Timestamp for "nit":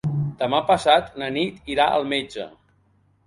1.35-1.69